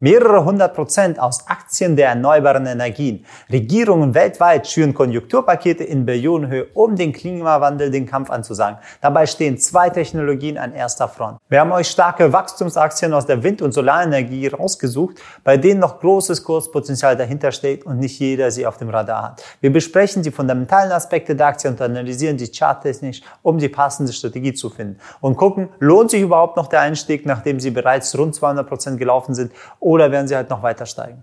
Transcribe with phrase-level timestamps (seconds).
[0.00, 3.24] Mehrere hundert Prozent aus Aktien der erneuerbaren Energien.
[3.50, 8.78] Regierungen weltweit schüren Konjunkturpakete in Billionenhöhe, um den Klimawandel den Kampf anzusagen.
[9.00, 11.38] Dabei stehen zwei Technologien an erster Front.
[11.48, 16.44] Wir haben euch starke Wachstumsaktien aus der Wind- und Solarenergie rausgesucht, bei denen noch großes
[16.44, 19.42] Kurspotenzial dahinter steht und nicht jeder sie auf dem Radar hat.
[19.60, 24.54] Wir besprechen die fundamentalen Aspekte der Aktie und analysieren die charttechnisch, um die passende Strategie
[24.54, 25.00] zu finden.
[25.20, 29.34] Und gucken, lohnt sich überhaupt noch der Einstieg, nachdem sie bereits rund 200 Prozent gelaufen
[29.34, 29.50] sind
[29.88, 31.22] oder werden sie halt noch weiter steigen?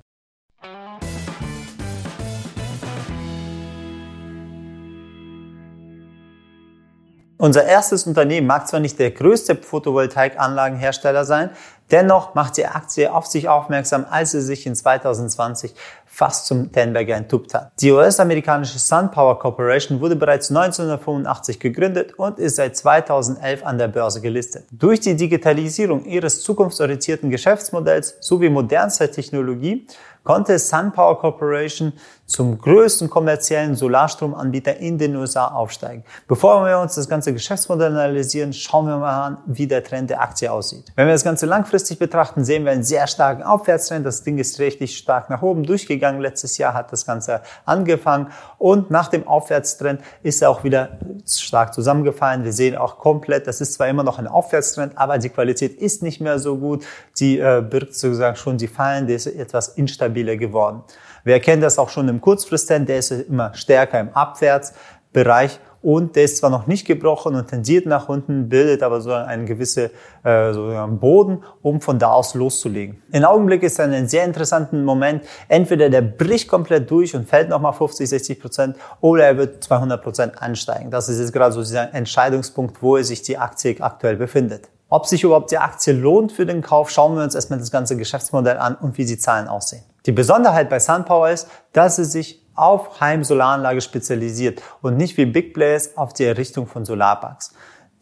[7.37, 11.51] Unser erstes Unternehmen mag zwar nicht der größte Photovoltaikanlagenhersteller sein,
[11.91, 17.15] dennoch macht die Aktie auf sich aufmerksam, als sie sich in 2020 fast zum Denberger
[17.15, 17.71] entuppt hat.
[17.81, 24.21] Die US-amerikanische SunPower Corporation wurde bereits 1985 gegründet und ist seit 2011 an der Börse
[24.21, 24.65] gelistet.
[24.71, 29.87] Durch die Digitalisierung ihres zukunftsorientierten Geschäftsmodells sowie modernster Technologie
[30.25, 31.93] konnte SunPower Corporation
[32.25, 36.03] zum größten kommerziellen Solarstromanbieter in den USA aufsteigen.
[36.27, 40.21] Bevor wir uns das ganze Geschäftsmodell analysieren, schauen wir mal an, wie der Trend der
[40.21, 40.91] Aktie aussieht.
[40.95, 44.05] Wenn wir das Ganze langfristig betrachten, sehen wir einen sehr starken Aufwärtstrend.
[44.05, 45.94] Das Ding ist richtig stark nach oben durchgegangen.
[45.99, 51.73] Letztes Jahr hat das Ganze angefangen und nach dem Aufwärtstrend ist er auch wieder stark
[51.73, 52.43] zusammengefallen.
[52.43, 56.03] Wir sehen auch komplett, das ist zwar immer noch ein Aufwärtstrend, aber die Qualität ist
[56.03, 56.85] nicht mehr so gut.
[57.19, 60.83] Die äh, birgt sozusagen schon die Fallen, die ist etwas instabil stabiler geworden.
[61.23, 66.23] Wir erkennen das auch schon im Kurzfristtrend, der ist immer stärker im Abwärtsbereich und der
[66.23, 69.91] ist zwar noch nicht gebrochen und tendiert nach unten, bildet aber so einen gewissen
[70.23, 73.03] äh, so einen Boden, um von da aus loszulegen.
[73.11, 75.23] Im Augenblick ist dann ein sehr interessanter Moment.
[75.47, 80.01] Entweder der bricht komplett durch und fällt nochmal 50, 60 Prozent oder er wird 200
[80.01, 80.89] Prozent ansteigen.
[80.89, 84.67] Das ist jetzt gerade so dieser Entscheidungspunkt, wo sich die Aktie aktuell befindet.
[84.89, 87.95] Ob sich überhaupt die Aktie lohnt für den Kauf, schauen wir uns erstmal das ganze
[87.95, 89.83] Geschäftsmodell an und wie die Zahlen aussehen.
[90.07, 95.53] Die Besonderheit bei SunPower ist, dass sie sich auf Heimsolaranlage spezialisiert und nicht wie Big
[95.53, 97.53] Players auf die Errichtung von Solarparks.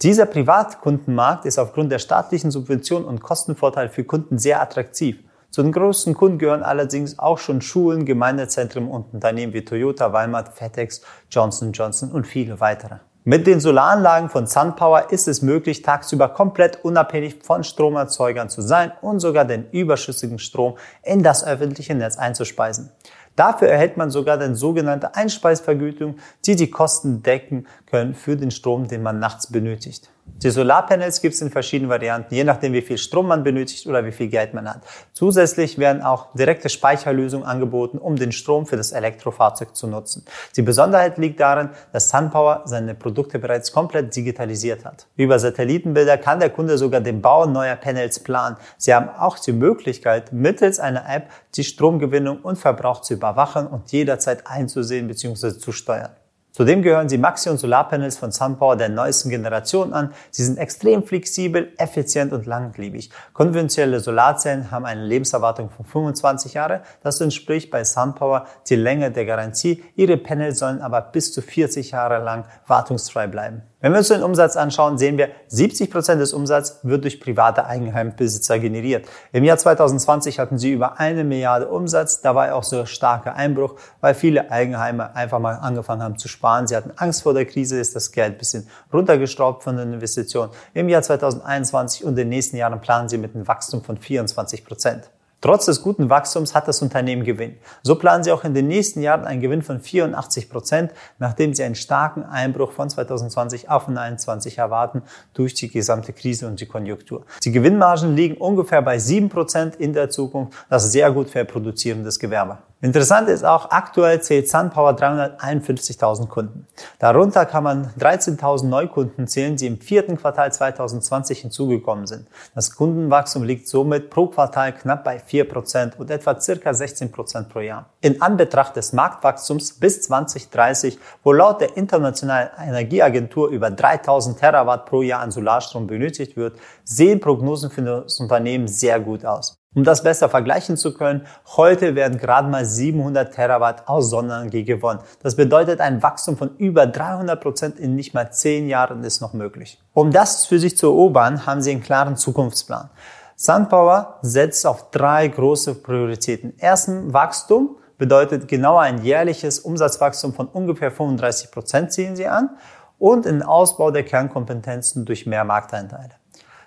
[0.02, 5.18] Dieser Privatkundenmarkt ist aufgrund der staatlichen Subvention und Kostenvorteil für Kunden sehr attraktiv.
[5.50, 10.58] Zu den größten Kunden gehören allerdings auch schon Schulen, Gemeindezentren und Unternehmen wie Toyota, Walmart,
[10.58, 12.96] FedEx, Johnson Johnson und viele weitere.
[13.26, 18.92] Mit den Solaranlagen von SunPower ist es möglich, tagsüber komplett unabhängig von Stromerzeugern zu sein
[19.02, 22.92] und sogar den überschüssigen Strom in das öffentliche Netz einzuspeisen.
[23.36, 28.88] Dafür erhält man sogar den sogenannte Einspeisvergütung, die die Kosten decken können für den Strom,
[28.88, 30.10] den man nachts benötigt.
[30.44, 34.06] Die Solarpanels gibt es in verschiedenen Varianten, je nachdem wie viel Strom man benötigt oder
[34.06, 34.82] wie viel Geld man hat.
[35.14, 40.26] Zusätzlich werden auch direkte Speicherlösungen angeboten, um den Strom für das Elektrofahrzeug zu nutzen.
[40.58, 45.08] Die Besonderheit liegt darin, dass SunPower seine Produkte bereits komplett digitalisiert hat.
[45.16, 48.58] Über Satellitenbilder kann der Kunde sogar den Bau neuer Panels planen.
[48.78, 53.94] Sie haben auch die Möglichkeit, mittels einer App die Stromgewinnung und Verbrauch zu überwachen und
[53.94, 55.58] jederzeit einzusehen bzw.
[55.58, 56.12] zu steuern.
[56.56, 60.14] Zudem gehören sie Maxi- und Solarpanels von SunPower der neuesten Generation an.
[60.30, 63.10] Sie sind extrem flexibel, effizient und langlebig.
[63.34, 66.84] Konventionelle Solarzellen haben eine Lebenserwartung von 25 Jahre.
[67.02, 69.84] Das entspricht bei SunPower die Länge der Garantie.
[69.96, 73.64] Ihre Panels sollen aber bis zu 40 Jahre lang wartungsfrei bleiben.
[73.84, 77.66] Wenn wir uns den Umsatz anschauen, sehen wir, 70 Prozent des Umsatzes wird durch private
[77.66, 79.10] Eigenheimbesitzer generiert.
[79.34, 82.22] Im Jahr 2020 hatten sie über eine Milliarde Umsatz.
[82.22, 86.30] Da war auch so ein starker Einbruch, weil viele Eigenheime einfach mal angefangen haben zu
[86.30, 86.66] sparen.
[86.66, 90.54] Sie hatten Angst vor der Krise, ist das Geld ein bisschen runtergestraubt von den Investitionen.
[90.74, 95.10] Im Jahr 2021 und den nächsten Jahren planen sie mit einem Wachstum von 24 Prozent.
[95.44, 97.58] Trotz des guten Wachstums hat das Unternehmen Gewinn.
[97.82, 101.64] So planen sie auch in den nächsten Jahren einen Gewinn von 84 Prozent, nachdem sie
[101.64, 105.02] einen starken Einbruch von 2020 auf 2021 erwarten
[105.34, 107.26] durch die gesamte Krise und die Konjunktur.
[107.44, 110.54] Die Gewinnmargen liegen ungefähr bei 7 Prozent in der Zukunft.
[110.70, 112.60] Das ist sehr gut für produzierendes Gewerbe.
[112.84, 116.68] Interessant ist auch, aktuell zählt SunPower 351.000 Kunden.
[117.00, 122.28] Darunter kann man 13.000 Neukunden zählen, die im vierten Quartal 2020 hinzugekommen sind.
[122.56, 127.86] Das Kundenwachstum liegt somit pro Quartal knapp bei 4% und etwa circa 16% pro Jahr.
[128.02, 135.04] In Anbetracht des Marktwachstums bis 2030, wo laut der Internationalen Energieagentur über 3000 Terawatt pro
[135.04, 139.63] Jahr an Solarstrom benötigt wird, sehen Prognosen für das Unternehmen sehr gut aus.
[139.76, 141.26] Um das besser vergleichen zu können,
[141.58, 145.00] heute werden gerade mal 700 Terawatt aus Sonnenenergie gewonnen.
[145.22, 149.34] Das bedeutet, ein Wachstum von über 300 Prozent in nicht mal 10 Jahren ist noch
[149.34, 149.82] möglich.
[149.94, 152.90] Um das für sich zu erobern, haben sie einen klaren Zukunftsplan.
[153.36, 156.54] SunPower setzt auf drei große Prioritäten.
[156.60, 162.52] Erstens Wachstum bedeutet genau ein jährliches Umsatzwachstum von ungefähr 35 Prozent ziehen sie an
[163.00, 166.12] und den Ausbau der Kernkompetenzen durch mehr Markteinteile.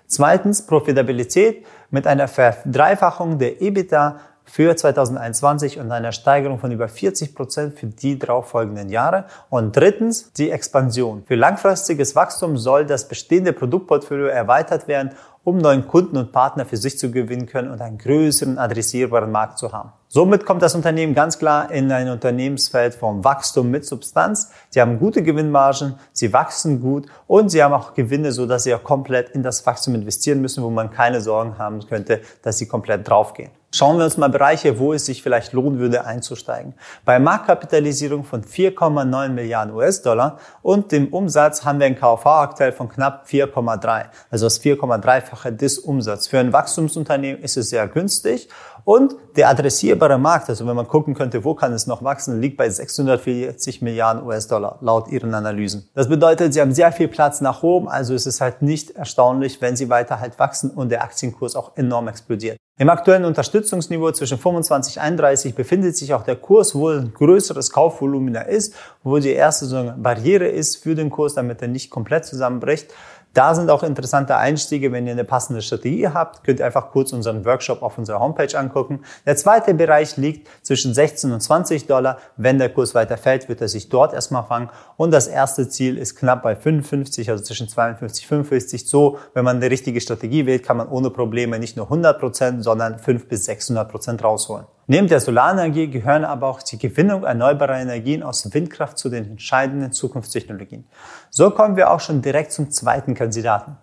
[0.07, 7.35] Zweitens Profitabilität mit einer Verdreifachung der EBITDA für 2021 und einer Steigerung von über 40
[7.35, 9.25] Prozent für die darauffolgenden Jahre.
[9.49, 11.23] Und drittens die Expansion.
[11.27, 15.11] Für langfristiges Wachstum soll das bestehende Produktportfolio erweitert werden
[15.47, 19.57] um neuen Kunden und Partner für sich zu gewinnen können und einen größeren adressierbaren Markt
[19.57, 19.93] zu haben.
[20.09, 24.51] Somit kommt das Unternehmen ganz klar in ein Unternehmensfeld vom Wachstum mit Substanz.
[24.71, 28.75] Sie haben gute Gewinnmargen, sie wachsen gut und sie haben auch Gewinne, so dass sie
[28.75, 32.67] auch komplett in das Wachstum investieren müssen, wo man keine Sorgen haben könnte, dass sie
[32.67, 33.51] komplett draufgehen.
[33.69, 36.73] Schauen wir uns mal Bereiche, wo es sich vielleicht lohnen würde einzusteigen.
[37.03, 43.27] Bei Marktkapitalisierung von 4,9 Milliarden US-Dollar und dem Umsatz haben wir ein KV-Aktuell von knapp
[43.27, 46.29] 4,3, also das 4,3-fache des Umsatzes.
[46.29, 48.47] Für ein Wachstumsunternehmen ist es sehr günstig
[48.87, 52.55] und der adressierbare Markt, also wenn man gucken könnte, wo kann es noch wachsen, liegt
[52.55, 55.89] bei 640 Milliarden US-Dollar laut ihren Analysen.
[55.93, 59.61] Das bedeutet, sie haben sehr viel Platz nach oben, also es ist halt nicht erstaunlich,
[59.61, 62.55] wenn sie weiter halt wachsen und der Aktienkurs auch enorm explodiert.
[62.79, 67.71] Im aktuellen Unterstützungsniveau zwischen 25 und 31 befindet sich auch der Kurs, wo ein größeres
[67.71, 68.73] Kaufvolumina ist,
[69.03, 72.93] wo die erste so eine Barriere ist für den Kurs, damit er nicht komplett zusammenbricht.
[73.33, 77.13] Da sind auch interessante Einstiege, wenn ihr eine passende Strategie habt, könnt ihr einfach kurz
[77.13, 79.01] unseren Workshop auf unserer Homepage angucken.
[79.27, 82.17] Der zweite Bereich liegt zwischen 16 und 20 Dollar.
[82.35, 84.69] Wenn der Kurs weiter fällt, wird er sich dort erstmal fangen.
[84.95, 88.87] Und das erste Ziel ist knapp bei 55, also zwischen 52 und 55.
[88.87, 92.63] So, wenn man eine richtige Strategie wählt, kann man ohne Probleme nicht nur 100 Prozent,
[92.63, 94.65] sondern 5 bis 600 Prozent rausholen.
[94.89, 99.91] Neben der Solarenergie gehören aber auch die Gewinnung erneuerbarer Energien aus Windkraft zu den entscheidenden
[99.91, 100.87] Zukunftstechnologien.
[101.29, 103.75] So kommen wir auch schon direkt zum zweiten Kandidaten.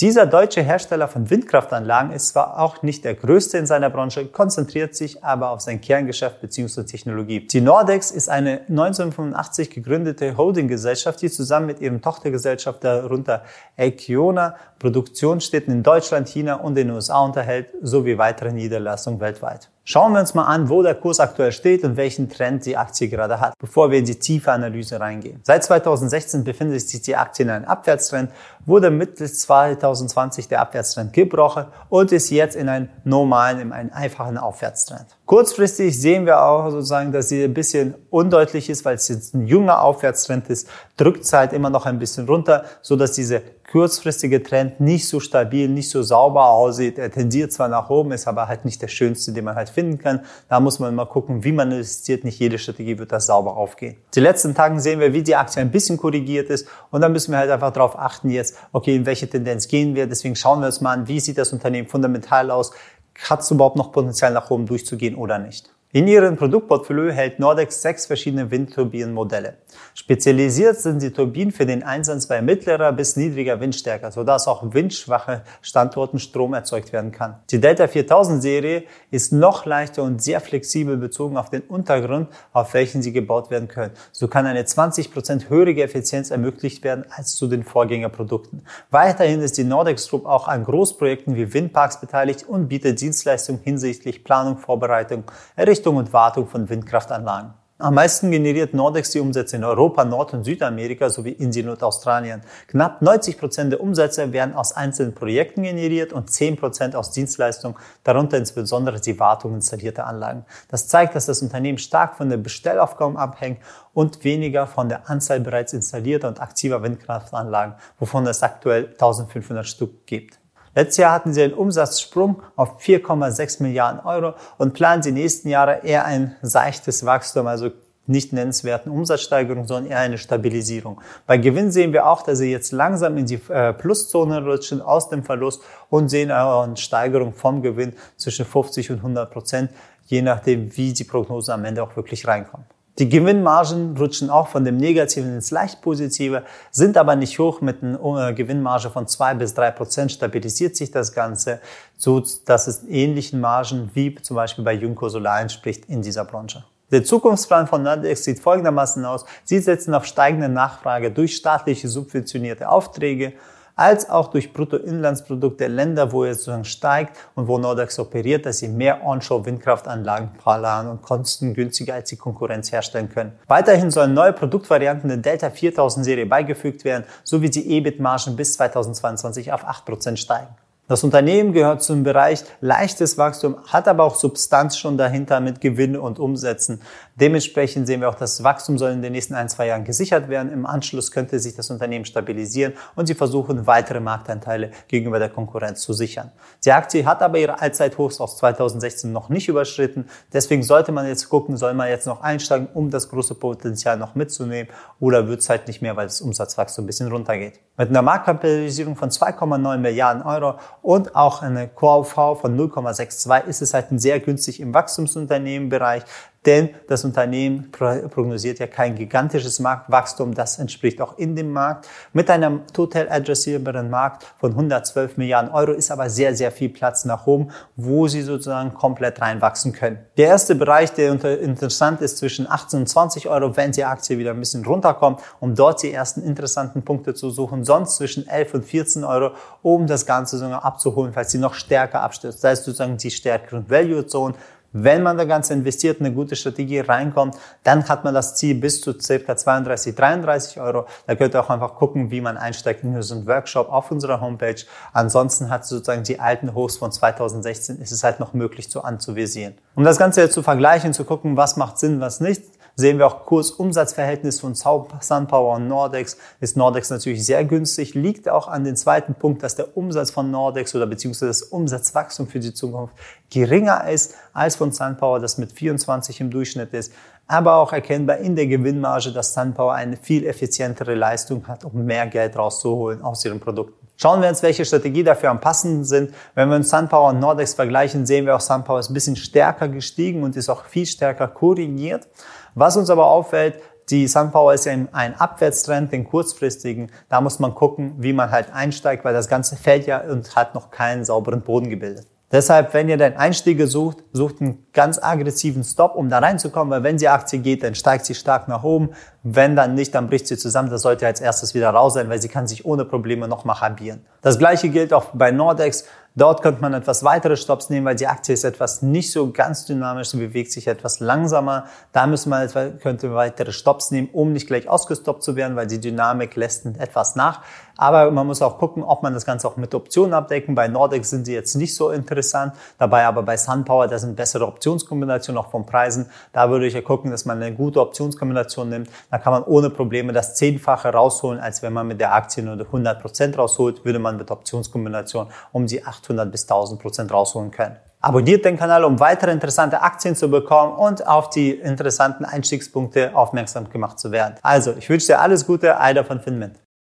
[0.00, 4.96] Dieser deutsche Hersteller von Windkraftanlagen ist zwar auch nicht der größte in seiner Branche, konzentriert
[4.96, 6.82] sich aber auf sein Kerngeschäft bzw.
[6.82, 7.46] Technologie.
[7.46, 13.44] Die Nordex ist eine 1985 gegründete Holdinggesellschaft, die zusammen mit ihrem Tochtergesellschaft darunter
[13.76, 19.68] Ekiona Produktionsstätten in Deutschland, China und den USA unterhält, sowie weitere Niederlassungen weltweit.
[19.90, 23.08] Schauen wir uns mal an, wo der Kurs aktuell steht und welchen Trend die Aktie
[23.08, 25.40] gerade hat, bevor wir in die tiefe Analyse reingehen.
[25.44, 28.30] Seit 2016 befindet sich die Aktie in einem Abwärtstrend,
[28.66, 34.36] wurde Mitte 2020 der Abwärtstrend gebrochen und ist jetzt in einem normalen, in einem einfachen
[34.36, 35.06] Aufwärtstrend.
[35.28, 39.46] Kurzfristig sehen wir auch sozusagen, dass sie ein bisschen undeutlich ist, weil es jetzt ein
[39.46, 44.42] junger Aufwärtstrend ist, drückt es halt immer noch ein bisschen runter, so dass diese kurzfristige
[44.42, 46.96] Trend nicht so stabil, nicht so sauber aussieht.
[46.96, 49.98] Er tendiert zwar nach oben, ist aber halt nicht der schönste, den man halt finden
[49.98, 50.20] kann.
[50.48, 52.24] Da muss man mal gucken, wie man investiert.
[52.24, 53.96] Nicht jede Strategie wird das sauber aufgehen.
[54.14, 57.32] Die letzten Tagen sehen wir, wie die Aktie ein bisschen korrigiert ist und dann müssen
[57.32, 60.06] wir halt einfach darauf achten jetzt, okay, in welche Tendenz gehen wir.
[60.06, 62.72] Deswegen schauen wir uns mal an, wie sieht das Unternehmen fundamental aus?
[63.18, 65.70] Hat es überhaupt noch Potenzial nach oben durchzugehen oder nicht?
[65.90, 69.54] In ihrem Produktportfolio hält Nordex sechs verschiedene Windturbinenmodelle.
[69.94, 75.44] Spezialisiert sind die Turbinen für den Einsatz bei mittlerer bis niedriger Windstärke, sodass auch windschwache
[75.62, 77.36] Standorten Strom erzeugt werden kann.
[77.50, 82.74] Die Delta 4000 Serie ist noch leichter und sehr flexibel bezogen auf den Untergrund, auf
[82.74, 83.94] welchen sie gebaut werden können.
[84.12, 88.60] So kann eine 20% höhere Effizienz ermöglicht werden als zu den Vorgängerprodukten.
[88.90, 94.22] Weiterhin ist die Nordex Group auch an Großprojekten wie Windparks beteiligt und bietet Dienstleistungen hinsichtlich
[94.22, 95.24] Planung, Vorbereitung,
[95.56, 97.54] Errichtung Errichtung und Wartung von Windkraftanlagen.
[97.78, 102.42] Am meisten generiert Nordex die Umsätze in Europa, Nord- und Südamerika sowie Indien und Australien.
[102.66, 107.76] Knapp 90 Prozent der Umsätze werden aus einzelnen Projekten generiert und 10 Prozent aus Dienstleistungen,
[108.02, 110.44] darunter insbesondere die Wartung installierter Anlagen.
[110.66, 113.60] Das zeigt, dass das Unternehmen stark von der Bestellaufgaben abhängt
[113.94, 120.04] und weniger von der Anzahl bereits installierter und aktiver Windkraftanlagen, wovon es aktuell 1500 Stück
[120.04, 120.37] gibt.
[120.78, 125.80] Letztes Jahr hatten sie einen Umsatzsprung auf 4,6 Milliarden Euro und planen die nächsten Jahre
[125.82, 127.70] eher ein seichtes Wachstum, also
[128.06, 131.00] nicht nennenswerten Umsatzsteigerung, sondern eher eine Stabilisierung.
[131.26, 135.08] Bei Gewinn sehen wir auch, dass sie jetzt langsam in die äh, Pluszone rutschen aus
[135.08, 139.72] dem Verlust und sehen auch eine Steigerung vom Gewinn zwischen 50 und 100 Prozent,
[140.06, 142.66] je nachdem, wie die Prognosen am Ende auch wirklich reinkommen.
[142.98, 147.60] Die Gewinnmargen rutschen auch von dem Negativen ins leicht Positive, sind aber nicht hoch.
[147.60, 151.60] Mit einer äh, Gewinnmarge von zwei bis drei Prozent stabilisiert sich das Ganze,
[151.96, 156.64] so dass es ähnlichen Margen wie zum Beispiel bei Junko Solar entspricht in dieser Branche.
[156.90, 159.24] Der Zukunftsplan von Nordex sieht folgendermaßen aus.
[159.44, 163.34] Sie setzen auf steigende Nachfrage durch staatliche subventionierte Aufträge
[163.78, 168.58] als auch durch Bruttoinlandsprodukt der Länder, wo es sozusagen steigt und wo Nordex operiert, dass
[168.58, 173.32] sie mehr Onshore-Windkraftanlagen planen und kostengünstiger als die Konkurrenz herstellen können.
[173.46, 179.52] Weiterhin sollen neue Produktvarianten der Delta 4000 Serie beigefügt werden, sowie die EBIT-Margen bis 2022
[179.52, 180.48] auf 8% steigen.
[180.88, 185.98] Das Unternehmen gehört zum Bereich leichtes Wachstum, hat aber auch Substanz schon dahinter mit Gewinn
[185.98, 186.80] und Umsätzen.
[187.16, 190.50] Dementsprechend sehen wir auch, das Wachstum soll in den nächsten ein, zwei Jahren gesichert werden.
[190.50, 195.82] Im Anschluss könnte sich das Unternehmen stabilisieren und sie versuchen, weitere Marktanteile gegenüber der Konkurrenz
[195.82, 196.32] zu sichern.
[196.64, 200.06] Die Aktie hat aber ihre Allzeithochs aus 2016 noch nicht überschritten.
[200.32, 204.14] Deswegen sollte man jetzt gucken, soll man jetzt noch einsteigen, um das große Potenzial noch
[204.14, 207.60] mitzunehmen oder wird es halt nicht mehr, weil das Umsatzwachstum ein bisschen runtergeht.
[207.76, 213.74] Mit einer Marktkapitalisierung von 2,9 Milliarden Euro und auch eine QV von 0,62 ist es
[213.74, 216.04] halt ein sehr günstig im Wachstumsunternehmenbereich,
[216.46, 221.88] denn das Unternehmen prognosiert ja kein gigantisches Marktwachstum, das entspricht auch in dem Markt.
[222.12, 227.04] Mit einem total adressierbaren Markt von 112 Milliarden Euro ist aber sehr, sehr viel Platz
[227.04, 229.98] nach oben, wo sie sozusagen komplett reinwachsen können.
[230.16, 234.30] Der erste Bereich, der interessant ist, zwischen 18 und 20 Euro, wenn die Aktie wieder
[234.30, 237.64] ein bisschen runterkommt, um dort die ersten interessanten Punkte zu suchen.
[237.64, 242.00] Sonst zwischen 11 und 14 Euro, um das Ganze sogar abzuholen, falls sie noch stärker
[242.00, 242.42] abstürzt.
[242.42, 244.36] Das heißt sozusagen die stärkeren Value-Zonen
[244.72, 248.80] wenn man da ganz investiert, eine gute Strategie reinkommt, dann hat man das Ziel bis
[248.80, 249.36] zu ca.
[249.36, 250.86] 32, 33 Euro.
[251.06, 254.20] Da könnt ihr auch einfach gucken, wie man einsteigt in so einen Workshop auf unserer
[254.20, 254.62] Homepage.
[254.92, 259.54] Ansonsten hat sozusagen die alten Hochs von 2016 ist es halt noch möglich zu anzuvisieren.
[259.74, 262.42] Um das Ganze jetzt zu vergleichen, zu gucken, was macht Sinn, was nicht,
[262.78, 266.16] sehen wir auch Kurs-Umsatz-Verhältnis von SunPower und Nordex.
[266.40, 270.30] Ist Nordex natürlich sehr günstig, liegt auch an den zweiten Punkt, dass der Umsatz von
[270.30, 272.94] Nordex oder beziehungsweise das Umsatzwachstum für die Zukunft
[273.30, 276.92] geringer ist als von SunPower, das mit 24 im Durchschnitt ist.
[277.28, 282.06] Aber auch erkennbar in der Gewinnmarge, dass SunPower eine viel effizientere Leistung hat, um mehr
[282.06, 283.86] Geld rauszuholen aus ihren Produkten.
[283.96, 286.14] Schauen wir uns, welche Strategie dafür am passenden sind.
[286.34, 289.68] Wenn wir uns SunPower und Nordex vergleichen, sehen wir auch, SunPower ist ein bisschen stärker
[289.68, 292.08] gestiegen und ist auch viel stärker korrigiert.
[292.54, 296.90] Was uns aber auffällt, die Sunpower ist ja ein Abwärtstrend, den kurzfristigen.
[297.08, 300.54] Da muss man gucken, wie man halt einsteigt, weil das Ganze fällt ja und hat
[300.54, 302.06] noch keinen sauberen Boden gebildet.
[302.30, 306.82] Deshalb, wenn ihr den Einstiege sucht, sucht einen ganz aggressiven Stop, um da reinzukommen, weil
[306.82, 308.90] wenn die Aktie geht, dann steigt sie stark nach oben.
[309.22, 310.68] Wenn dann nicht, dann bricht sie zusammen.
[310.68, 314.04] Das sollte als erstes wieder raus sein, weil sie kann sich ohne Probleme nochmal halbieren.
[314.20, 315.86] Das gleiche gilt auch bei Nordex.
[316.16, 319.66] Dort könnte man etwas weitere Stops nehmen, weil die Aktie ist etwas nicht so ganz
[319.66, 321.66] dynamisch, sie bewegt sich etwas langsamer.
[321.92, 322.48] Da müssen wir
[322.82, 327.14] könnte weitere Stops nehmen, um nicht gleich ausgestoppt zu werden, weil die Dynamik lässt etwas
[327.14, 327.42] nach.
[327.78, 330.56] Aber man muss auch gucken, ob man das Ganze auch mit Optionen abdecken.
[330.56, 332.52] Bei Nordex sind sie jetzt nicht so interessant.
[332.76, 336.10] Dabei aber bei SunPower, da sind bessere Optionskombinationen auch von Preisen.
[336.32, 338.90] Da würde ich ja gucken, dass man eine gute Optionskombination nimmt.
[339.12, 342.58] Da kann man ohne Probleme das Zehnfache rausholen, als wenn man mit der Aktie nur
[342.58, 347.76] 100 Prozent rausholt, würde man mit Optionskombination um die 800 bis 1000 Prozent rausholen können.
[348.00, 353.70] Abonniert den Kanal, um weitere interessante Aktien zu bekommen und auf die interessanten Einstiegspunkte aufmerksam
[353.70, 354.34] gemacht zu werden.
[354.42, 356.56] Also, ich wünsche dir alles Gute, Eider von Finment.